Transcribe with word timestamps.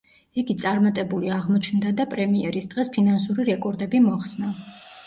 იგი 0.43 0.53
წარმატებული 0.61 1.29
აღმოჩნდა 1.35 1.93
და 2.01 2.09
პრემიერის 2.15 2.69
დღეს 2.73 2.93
ფინანსური 2.99 3.51
რეკორდები 3.53 4.07
მოხსნა. 4.11 4.53